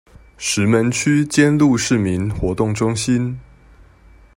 [0.39, 3.37] 石門區尖鹿市民活動中心